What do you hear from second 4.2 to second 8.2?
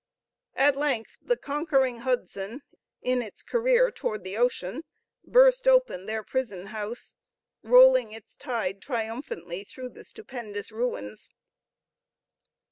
the ocean, burst open their prison house, rolling